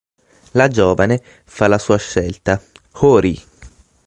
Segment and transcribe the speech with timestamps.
[0.53, 2.59] La giovane fa la sua scelta:
[3.01, 3.39] Hori.